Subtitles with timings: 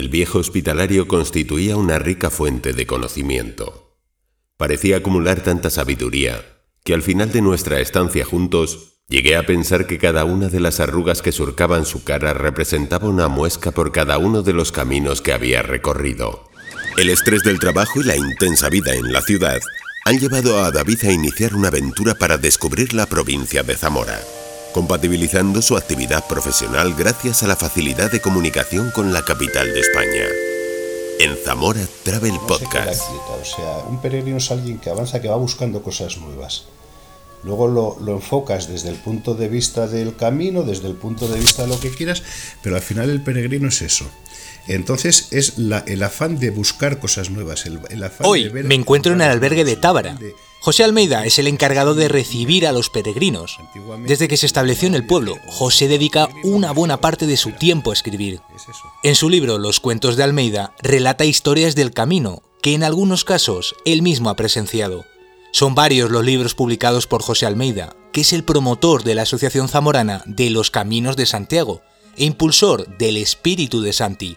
[0.00, 3.98] el viejo hospitalario constituía una rica fuente de conocimiento.
[4.56, 6.42] Parecía acumular tanta sabiduría
[6.82, 10.80] que al final de nuestra estancia juntos llegué a pensar que cada una de las
[10.80, 15.34] arrugas que surcaban su cara representaba una muesca por cada uno de los caminos que
[15.34, 16.48] había recorrido.
[16.96, 19.60] El estrés del trabajo y la intensa vida en la ciudad
[20.06, 24.18] han llevado a David a iniciar una aventura para descubrir la provincia de Zamora,
[24.72, 30.26] compatibilizando su actividad profesional gracias a la facilidad de comunicación con la capital de España.
[31.18, 33.02] En Zamora Travel Podcast.
[33.10, 36.64] o sea, un peregrino es alguien que avanza, que va buscando cosas nuevas.
[37.42, 41.38] Luego lo, lo, enfocas desde el punto de vista del camino, desde el punto de
[41.38, 42.22] vista de lo que quieras,
[42.62, 44.06] pero al final el peregrino es eso.
[44.66, 47.64] Entonces es el afán de buscar cosas nuevas.
[48.22, 50.18] Hoy me encuentro en el albergue de Tábara.
[50.62, 53.58] José Almeida es el encargado de recibir a los peregrinos.
[54.06, 57.90] Desde que se estableció en el pueblo, José dedica una buena parte de su tiempo
[57.90, 58.42] a escribir.
[59.02, 63.74] En su libro Los cuentos de Almeida relata historias del camino, que en algunos casos
[63.86, 65.06] él mismo ha presenciado.
[65.50, 69.68] Son varios los libros publicados por José Almeida, que es el promotor de la Asociación
[69.68, 71.80] Zamorana de los Caminos de Santiago
[72.18, 74.36] e impulsor del Espíritu de Santi,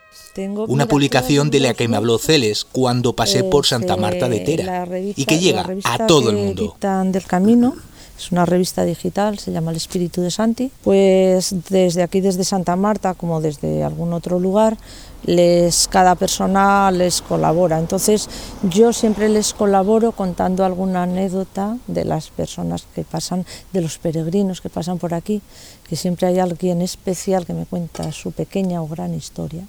[0.68, 4.88] una publicación de la que me habló Celes cuando pasé por Santa Marta de Tera
[5.16, 6.76] y que llega a todo el mundo.
[6.82, 7.76] Del camino
[8.18, 10.72] es una revista digital, se llama El Espíritu de Santi.
[10.84, 14.78] Pues desde aquí, desde Santa Marta, como desde algún otro lugar,
[15.26, 17.80] les, cada persona les colabora.
[17.80, 18.30] Entonces
[18.64, 24.62] yo siempre les colaboro contando alguna anécdota de las personas que pasan, de los peregrinos
[24.62, 25.42] que pasan por aquí,
[25.88, 29.64] que siempre hay alguien especial que me cuenta su pequeña o gran historia.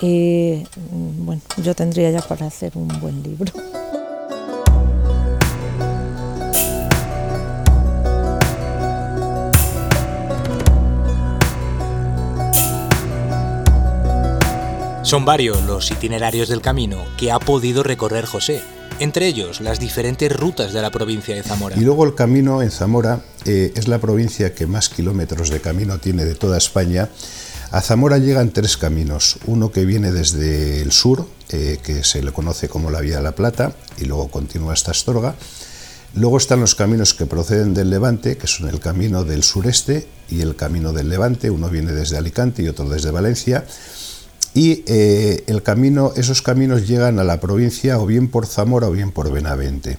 [0.00, 3.52] Y mm, bueno, yo tendría ya para hacer un buen libro.
[15.08, 18.60] Son varios los itinerarios del camino que ha podido recorrer José,
[19.00, 21.78] entre ellos las diferentes rutas de la provincia de Zamora.
[21.78, 25.96] Y luego el camino en Zamora eh, es la provincia que más kilómetros de camino
[25.96, 27.08] tiene de toda España
[27.70, 32.32] a Zamora llegan tres caminos, uno que viene desde el sur, eh, que se le
[32.32, 35.34] conoce como la Vía de la Plata, y luego continúa hasta Astorga.
[36.14, 40.40] Luego están los caminos que proceden del Levante, que son el camino del sureste y
[40.40, 43.66] el camino del Levante, uno viene desde Alicante y otro desde Valencia.
[44.54, 45.44] Y eh,
[46.16, 49.98] esos caminos llegan a la provincia o bien por Zamora o bien por Benavente.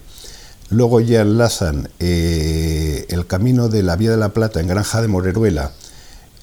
[0.69, 5.07] Luego ya enlazan eh, el camino de la Vía de la Plata en Granja de
[5.07, 5.71] Moreruela,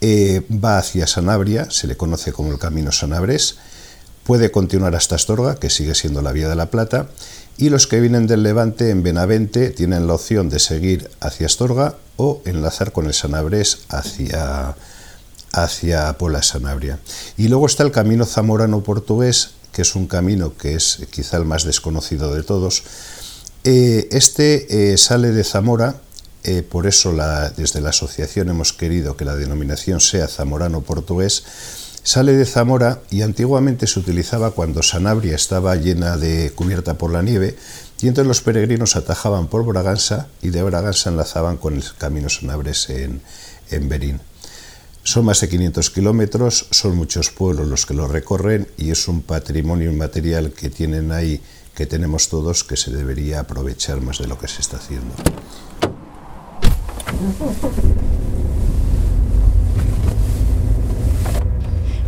[0.01, 3.57] eh, va hacia Sanabria, se le conoce como el Camino Sanabres,
[4.25, 7.09] puede continuar hasta Astorga, que sigue siendo la Vía de la Plata,
[7.59, 11.97] y los que vienen del Levante en Benavente tienen la opción de seguir hacia Astorga
[12.17, 14.77] o enlazar con el Sanabres hacia,
[15.53, 16.99] hacia Pola Sanabria.
[17.37, 21.65] Y luego está el Camino Zamorano-Portugués, que es un camino que es quizá el más
[21.65, 22.83] desconocido de todos.
[23.65, 25.97] Eh, este eh, sale de Zamora
[26.47, 27.13] eh, por eso
[27.57, 31.43] desde la asociación hemos querido que la denominación sea zamorano portugués,
[32.05, 37.23] sale de Zamora y antiguamente se utilizaba cuando Sanabria estaba llena de cubierta por la
[37.23, 37.57] nieve
[38.01, 42.91] y entonces los peregrinos atajaban por Braganza y de Braganza enlazaban con el camino Sanabres
[42.91, 43.23] en,
[43.73, 44.21] en Berín.
[45.03, 49.23] Son más de 500 kilómetros, son muchos pueblos los que lo recorren y es un
[49.23, 51.41] patrimonio inmaterial que tienen ahí,
[51.75, 55.13] que tenemos todos, que se debería aprovechar más de lo que se está haciendo.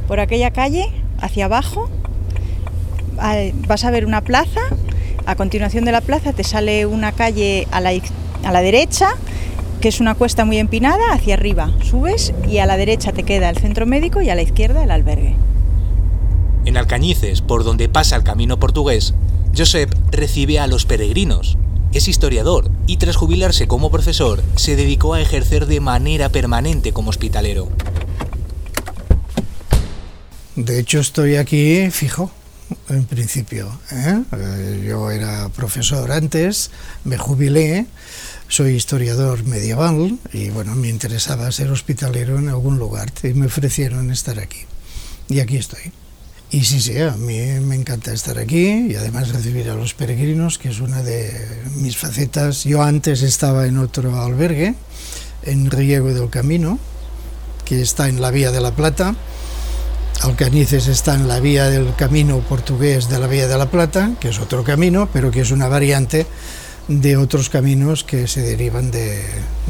[0.07, 1.91] Por aquella calle, hacia abajo,
[3.67, 4.61] vas a ver una plaza.
[5.27, 7.91] A continuación de la plaza te sale una calle a la,
[8.45, 9.11] a la derecha,
[9.81, 13.51] que es una cuesta muy empinada, hacia arriba subes y a la derecha te queda
[13.51, 15.37] el centro médico y a la izquierda el albergue.
[16.65, 19.15] En Alcañices, por donde pasa el camino portugués,
[19.57, 21.59] Josep recibe a los peregrinos,
[21.93, 27.11] es historiador y tras jubilarse como profesor se dedicó a ejercer de manera permanente como
[27.11, 27.69] hospitalero.
[30.57, 32.33] De hecho estoy aquí fijo,
[32.89, 33.71] en principio.
[33.93, 34.23] ¿eh?
[34.33, 36.71] Eh, yo era profesor antes,
[37.05, 37.87] me jubilé,
[38.49, 44.11] soy historiador medieval y bueno, me interesaba ser hospitalero en algún lugar y me ofrecieron
[44.11, 44.61] estar aquí.
[45.29, 45.93] Y aquí estoy.
[46.51, 50.57] Y sí, sí, a mí me encanta estar aquí y además recibir a los peregrinos,
[50.57, 51.31] que es una de
[51.77, 52.65] mis facetas.
[52.65, 54.75] Yo antes estaba en otro albergue,
[55.43, 56.79] en Riego del Camino,
[57.67, 59.15] que está en la Vía de la Plata.
[60.23, 64.31] Alcañices está en la Vía del Camino portugués de la Vía de la Plata, que
[64.31, 66.27] es otro camino, pero que es una variante
[66.89, 69.23] de otros caminos que se derivan de,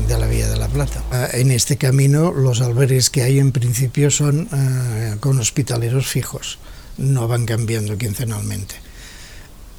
[0.09, 1.03] la Vía de la Plata.
[1.11, 6.59] Ah, en este camino los albergues que hay en principio son ah, con hospitaleros fijos,
[6.97, 8.76] no van cambiando quincenalmente.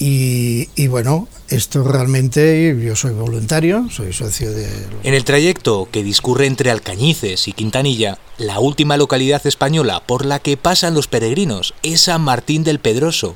[0.01, 4.65] Y, bueno, esto realmente yo soy voluntario, soy socio de...
[5.03, 10.39] En el trayecto que discurre entre Alcañices y Quintanilla, la última localidad española por la
[10.39, 13.35] que pasan los peregrinos es San Martín del Pedroso,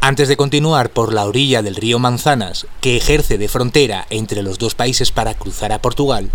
[0.00, 4.58] antes de continuar por la orilla del río Manzanas, que ejerce de frontera entre los
[4.58, 6.30] dos países para cruzar a Portugal,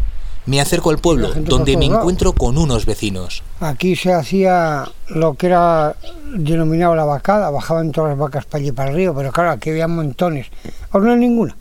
[0.45, 3.44] me acerco al pueblo donde me encuentro con unos vecinos.
[3.62, 5.95] Aquí se hacía lo que era
[6.36, 9.69] denominado la vacada, bajaban todas las vacas para allí para el río, pero claro, aquí
[9.69, 10.48] había montones.
[10.92, 11.56] Ahora no hay ninguna.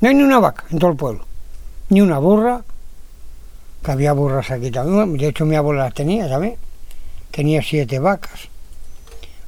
[0.00, 1.24] No hay ni una vaca en todo el pueblo,
[1.88, 2.62] ni una burra,
[3.82, 5.16] que había burras aquí también.
[5.16, 6.58] De hecho, mi abuela las tenía, ¿sabes?
[7.30, 8.48] Tenía siete vacas.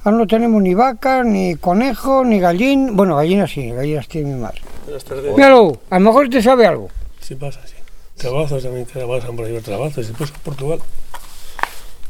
[0.09, 2.97] Ahora no tenemos ni vacas, ni conejos, ni gallín.
[2.97, 4.59] Bueno, gallinas sí, gallinas tiene mi madre.
[5.37, 6.89] Míralo, a lo mejor te sabe algo.
[7.19, 7.75] Sí pasa, sí.
[8.15, 10.79] Trabajos también trabajan por ahí, trabajos, y después a Portugal.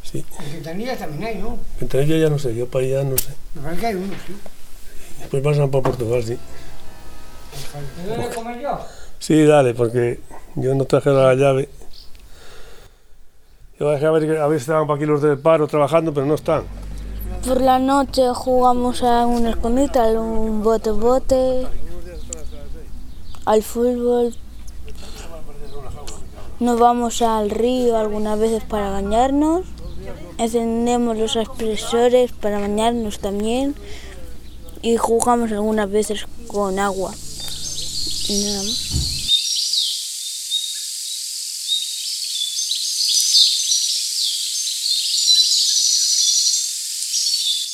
[0.02, 0.24] Sí.
[0.40, 1.50] En Quintanilla también hay, ¿no?
[1.50, 3.32] En Quintanilla ya no sé, yo para allá no sé.
[3.56, 4.36] Me parece que hay uno, sí.
[5.20, 6.38] Después pasan por Portugal, sí.
[7.98, 8.80] ¿Te debe comer yo?
[9.20, 10.22] Sí, dale, porque
[10.56, 11.68] yo no traje la llave.
[13.78, 16.26] Yo dejé a ver, a ver si estaban para aquí los del paro trabajando, pero
[16.26, 16.64] no están.
[17.46, 21.68] Por la noche jugamos a un escondite, a un bote-bote,
[23.46, 24.36] al fútbol.
[26.60, 29.66] Nos vamos al río algunas veces para bañarnos.
[30.38, 33.74] Encendemos los expresores para bañarnos también.
[34.82, 37.14] Y jugamos algunas veces con agua.
[38.28, 39.09] Y nada más.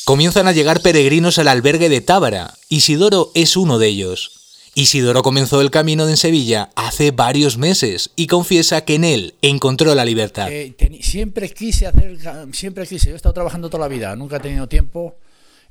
[0.05, 2.53] Comienzan a llegar peregrinos al albergue de Tábara.
[2.69, 4.69] Isidoro es uno de ellos.
[4.75, 9.95] Isidoro comenzó el camino en Sevilla hace varios meses y confiesa que en él encontró
[9.95, 10.51] la libertad.
[10.51, 12.19] Eh, siempre quise hacer,
[12.51, 15.15] siempre quise, yo he estado trabajando toda la vida, nunca he tenido tiempo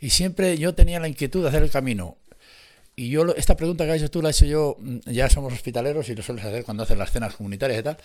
[0.00, 2.16] y siempre yo tenía la inquietud de hacer el camino.
[2.96, 5.52] Y yo, esta pregunta que has hecho tú la he hecho yo, mm, ya somos
[5.52, 7.98] hospitaleros y lo sueles hacer cuando haces las cenas comunitarias y tal.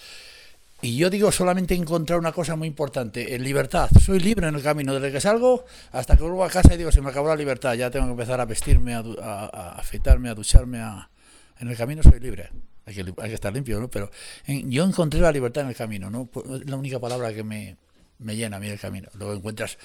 [0.82, 3.90] Y yo digo solamente encontrar una cosa muy importante, en libertad.
[4.02, 6.92] Soy libre en el camino, desde que salgo hasta que vuelvo a casa y digo,
[6.92, 10.36] se me acabó la libertad, ya tengo que empezar a vestirme, a, a, afeitarme, a
[10.36, 10.80] ducharme.
[11.60, 12.50] En el camino soy libre.
[12.86, 13.90] Hay que, hay que estar limpio, ¿no?
[13.90, 14.10] Pero
[14.48, 16.30] yo encontré la libertad en el camino, ¿no?
[16.56, 17.76] Es la única palabra que me,
[18.20, 19.10] me llena a mí el camino.
[19.16, 19.78] Luego encuentras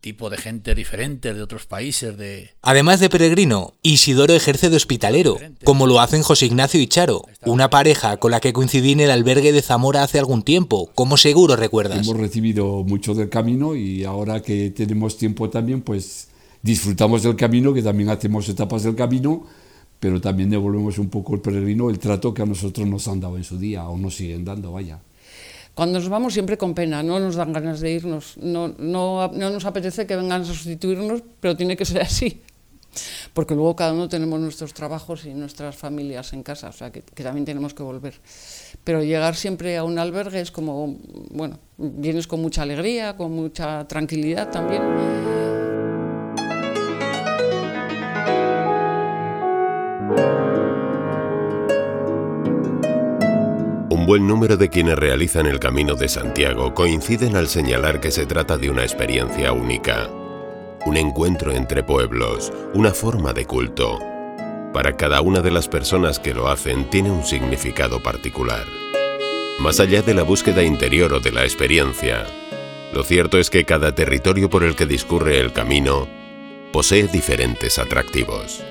[0.00, 2.16] tipo de gente diferente de otros países.
[2.16, 2.50] De...
[2.62, 7.70] Además de peregrino, Isidoro ejerce de hospitalero, como lo hacen José Ignacio y Charo, una
[7.70, 11.56] pareja con la que coincidí en el albergue de Zamora hace algún tiempo, como seguro
[11.56, 12.06] recuerdas.
[12.06, 16.28] Hemos recibido mucho del camino y ahora que tenemos tiempo también, pues
[16.62, 19.46] disfrutamos del camino, que también hacemos etapas del camino,
[20.00, 23.38] pero también devolvemos un poco el peregrino el trato que a nosotros nos han dado
[23.38, 25.00] en su día o nos siguen dando, vaya.
[25.74, 29.50] Cuando nos vamos siempre con pena, no nos dan ganas de irnos, no, no, no
[29.50, 32.42] nos apetece que vengan a sustituirnos, pero tiene que ser así
[33.32, 37.02] porque luego cada uno tenemos nuestros trabajos y nuestras familias en casa, o sea que,
[37.02, 38.14] que, también tenemos que volver.
[38.84, 40.96] Pero llegar siempre a un albergue es como,
[41.30, 45.53] bueno, vienes con mucha alegría, con mucha tranquilidad también.
[54.04, 58.26] Un buen número de quienes realizan el Camino de Santiago coinciden al señalar que se
[58.26, 60.10] trata de una experiencia única,
[60.84, 63.98] un encuentro entre pueblos, una forma de culto.
[64.74, 68.66] Para cada una de las personas que lo hacen tiene un significado particular.
[69.60, 72.26] Más allá de la búsqueda interior o de la experiencia,
[72.92, 76.06] lo cierto es que cada territorio por el que discurre el camino
[76.74, 78.62] posee diferentes atractivos.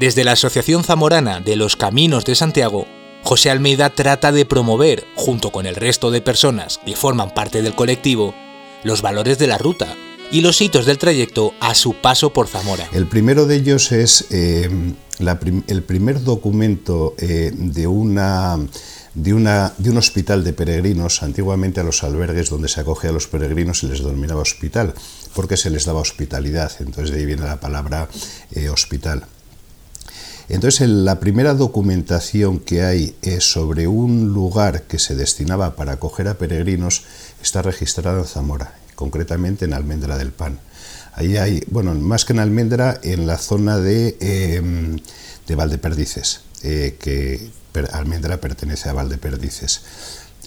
[0.00, 2.88] Desde la Asociación Zamorana de los Caminos de Santiago
[3.22, 7.74] José Almeida trata de promover, junto con el resto de personas que forman parte del
[7.74, 8.34] colectivo,
[8.82, 9.94] los valores de la ruta
[10.32, 12.88] y los hitos del trayecto a su paso por Zamora.
[12.92, 14.68] El primero de ellos es eh,
[15.18, 18.18] el primer documento eh, de un
[19.96, 23.98] hospital de peregrinos, antiguamente a los albergues donde se acoge a los peregrinos se les
[23.98, 24.94] denominaba hospital,
[25.34, 28.08] porque se les daba hospitalidad, entonces de ahí viene la palabra
[28.52, 29.26] eh, hospital.
[30.50, 36.34] Entonces, la primera documentación que hay sobre un lugar que se destinaba para acoger a
[36.34, 37.04] peregrinos
[37.40, 40.58] está registrada en Zamora, concretamente en Almendra del Pan.
[41.14, 44.98] Ahí hay, bueno, más que en Almendra, en la zona de, em,
[45.46, 47.48] de Valdeperdices, eh, que
[47.92, 49.82] Almendra pertenece a Valdeperdices.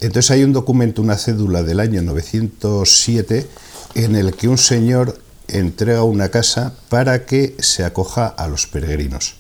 [0.02, 3.48] Entonces hay un documento, una cédula del año 907,
[3.96, 5.18] en el que un señor
[5.48, 9.38] entrega una casa para que se acoja a los peregrinos.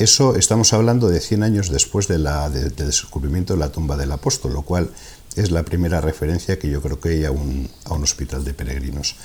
[0.00, 2.26] Eso estamos hablando de 100 años después del
[2.74, 4.88] descubrimiento de la tumba del apóstol, lo cual
[5.36, 9.16] es la primera referencia que yo creo que hay a un, hospital de peregrinos.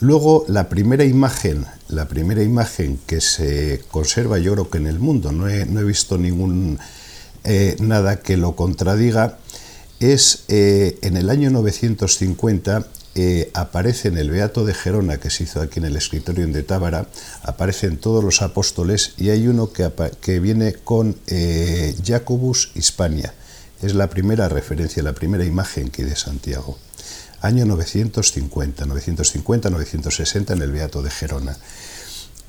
[0.00, 4.98] Luego, la primera imagen, la primera imagen que se conserva, yo creo que en el
[4.98, 6.78] mundo, no he, no he visto ningún
[7.44, 9.38] eh, nada que lo contradiga,
[9.98, 12.86] es eh, en el año 950
[13.16, 16.62] eh, aparece en el Beato de Gerona, que se hizo aquí en el escritorio de
[16.62, 17.08] Tábara,
[17.42, 21.16] aparecen todos los apóstoles y hay uno que, viene con
[22.04, 23.34] Jacobus Hispania.
[23.82, 26.78] Es la primera referencia, la primera imagen que hay de Santiago
[27.42, 31.56] año 950, 950, 960 en el Beato de Gerona.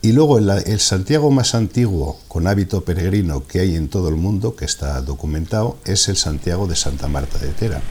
[0.02, 4.56] Y luego el, Santiago más antiguo con hábito peregrino que hay en todo el mundo,
[4.56, 7.82] que está documentado, es el Santiago de Santa Marta de Tera.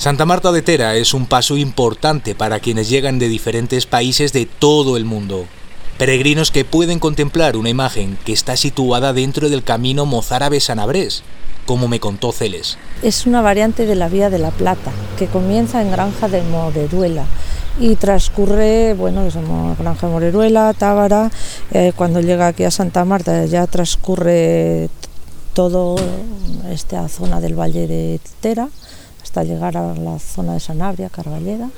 [0.00, 4.46] Santa Marta de Tera es un paso importante para quienes llegan de diferentes países de
[4.46, 5.44] todo el mundo.
[5.98, 11.22] Peregrinos que pueden contemplar una imagen que está situada dentro del camino mozárabe-sanabrés,
[11.66, 12.78] como me contó Celes.
[13.02, 17.26] Es una variante de la Vía de la Plata, que comienza en Granja de Moreruela
[17.78, 19.42] y transcurre, bueno, desde
[19.78, 21.30] Granja de Moreruela, Tábara,
[21.72, 24.88] eh, cuando llega aquí a Santa Marta ya transcurre
[25.52, 25.96] todo
[26.70, 28.70] esta zona del Valle de Tera
[29.30, 31.70] hasta llegar a la zona de Sanabria, Carballeda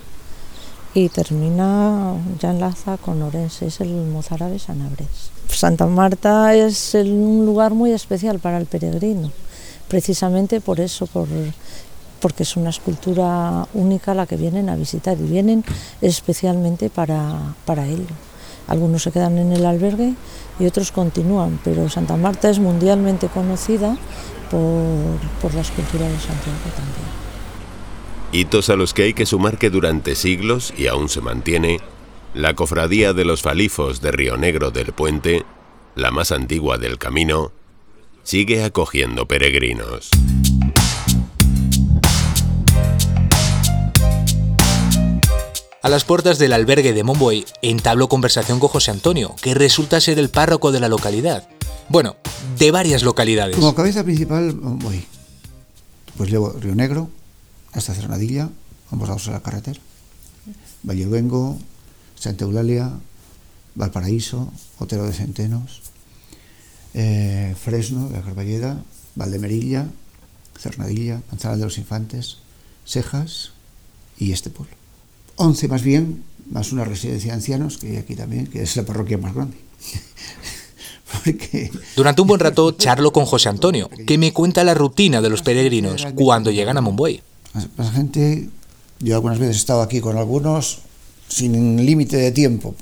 [0.95, 5.31] y termina, ya enlaza con Orense, es el mozárabe Sanabres.
[5.49, 9.31] Santa Marta es un lugar muy especial para el peregrino
[9.87, 11.29] precisamente por eso, por,
[12.21, 15.63] porque es una escultura única la que vienen a visitar y vienen
[16.01, 18.15] especialmente para, para ello.
[18.67, 20.15] Algunos se quedan en el albergue
[20.59, 23.99] y otros continúan, pero Santa Marta es mundialmente conocida
[24.51, 27.22] por, por la escultura de Santiago también.
[28.35, 31.81] Hitos a los que hay que sumar que durante siglos, y aún se mantiene,
[32.33, 35.45] la cofradía de los Falifos de Río Negro del Puente,
[35.97, 37.53] la más antigua del camino,
[38.23, 40.09] sigue acogiendo peregrinos.
[45.83, 50.19] A las puertas del albergue de Monboy entabló conversación con José Antonio, que resulta ser
[50.19, 51.47] el párroco de la localidad.
[51.91, 52.17] Bueno,
[52.57, 53.57] de varias localidades.
[53.57, 55.05] Como cabeza principal, voy.
[56.17, 57.11] Pues llevo Río Negro
[57.73, 58.51] hasta Cernadilla,
[58.91, 59.81] ambos lados de la carretera.
[60.83, 61.59] Vallevengo,
[62.17, 62.93] Santa Eulalia,
[63.75, 65.83] Valparaíso, Otero de Centenos,
[66.95, 68.83] eh, Fresno, de la Carballeda,
[69.15, 69.87] Valdemerilla,
[70.59, 72.39] Cernadilla, Manzana de los Infantes,
[72.85, 73.53] Cejas
[74.19, 74.75] y este pueblo.
[75.37, 78.85] Once más bien, más una residencia de ancianos que hay aquí también, que es la
[78.85, 79.57] parroquia más grande.
[81.97, 85.43] Durante un buen rato charlo con José Antonio, que me cuenta la rutina de los
[85.43, 87.23] peregrinos cuando llegan a Momboy.
[87.77, 88.49] La gente,
[89.01, 90.79] yo algunas veces he estado aquí con algunos
[91.29, 92.75] sin límite de tiempo.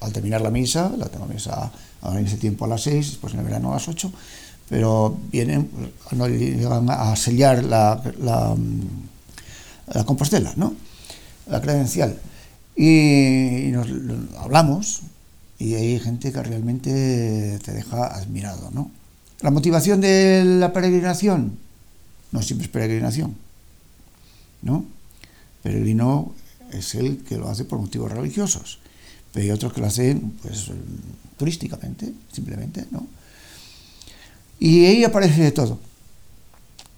[0.00, 1.70] Al terminar la misa, la tengo misa
[2.02, 4.10] ahora en ese tiempo a las 6, después en el verano a las 8,
[4.68, 5.70] pero vienen,
[6.12, 8.56] no llegan a sellar la, la,
[9.92, 10.74] la compostela, ¿no?
[11.50, 12.16] la credencial.
[12.76, 13.86] Y, nos
[14.38, 15.02] hablamos
[15.58, 18.70] y hay gente que realmente te deja admirado.
[18.72, 18.90] ¿no?
[19.40, 21.58] La motivación de la peregrinación
[22.32, 23.36] no siempre es peregrinación.
[24.62, 24.84] ¿No?
[25.62, 26.34] Peregrino
[26.72, 28.78] es el que lo hace por motivos religiosos,
[29.32, 30.70] pero hay otros que lo hacen pues,
[31.36, 33.06] turísticamente, simplemente, ¿no?
[34.58, 35.78] Y ahí aparece de todo.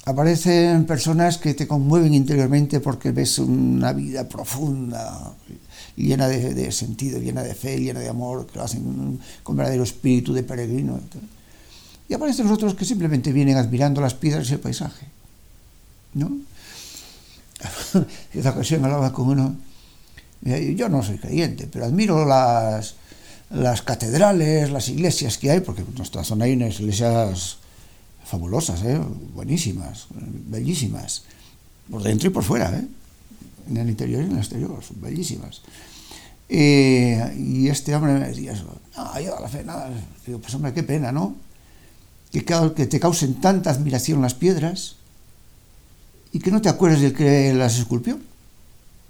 [0.04, 5.32] Aparecen personas que te conmueven interiormente porque ves una vida profunda,
[5.94, 10.32] llena de, sentido, llena de fe, llena de amor, que lo hacen con verdadero espíritu
[10.32, 10.98] de peregrino.
[12.08, 15.06] Y aparecen otros que simplemente vienen admirando las piedras y el paisaje.
[16.14, 16.32] ¿no?
[18.34, 19.56] esa ocasión hablaba con uno,
[20.42, 22.96] yo no soy creyente, pero admiro las,
[23.50, 27.58] las catedrales, las iglesias que hay, porque en nuestra zona hay unas iglesias
[28.24, 28.98] fabulosas, ¿eh?
[29.34, 31.24] buenísimas, bellísimas,
[31.90, 32.86] por dentro y por fuera, ¿eh?
[33.68, 35.62] en el interior y en el exterior, son bellísimas.
[36.48, 38.64] y este hombre me decía eso,
[38.96, 39.90] no, yo a la fe nada,
[40.26, 41.36] digo, pues hombre, qué pena, ¿no?
[42.32, 44.96] Que, que te causen tanta admiración las piedras
[46.32, 48.18] y que no te acuerdes del que las esculpió,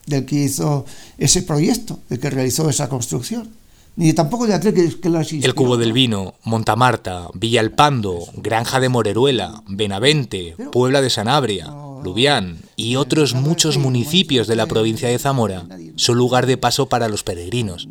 [0.07, 0.85] del que hizo
[1.19, 3.49] ese proyecto, del que realizó esa construcción.
[3.95, 9.63] Ni tampoco de aquel que, las El Cubo del Vino, Montamarta, Villalpando, Granja de Moreruela,
[9.67, 11.67] Benavente, Puebla de Sanabria,
[12.03, 17.09] Lubián y otros muchos municipios de la provincia de Zamora son lugar de paso para
[17.09, 17.87] los peregrinos,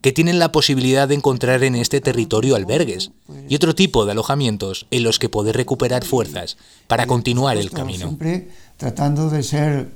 [0.00, 3.10] que tienen la posibilidad de encontrar en este territorio albergues
[3.48, 8.06] y otro tipo de alojamientos en los que poder recuperar fuerzas para continuar el camino.
[8.06, 9.88] Siempre tratando de ser,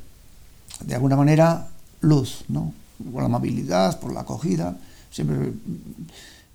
[0.80, 1.68] de alguna manera,
[2.00, 2.72] luz, ¿no?
[3.12, 4.76] Por la amabilidad, por la acogida
[5.14, 5.52] siempre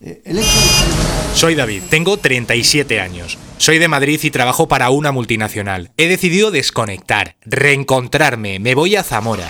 [0.01, 0.21] Eh,
[1.33, 3.37] Soy David, tengo 37 años.
[3.57, 5.91] Soy de Madrid y trabajo para una multinacional.
[5.97, 9.49] He decidido desconectar, reencontrarme, me voy a Zamora.